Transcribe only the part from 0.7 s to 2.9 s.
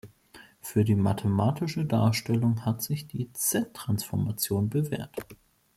die mathematische Darstellung hat